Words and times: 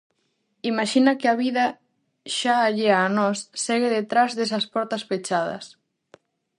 Imaxina 0.71 1.13
que 1.19 1.27
a 1.29 1.35
vida, 1.43 1.65
xa 2.37 2.55
allea 2.67 2.97
a 3.03 3.11
nós, 3.17 3.37
segue 3.65 3.89
detrás 3.97 4.29
desas 4.37 4.65
portas 4.73 5.03
pechadas. 5.09 5.65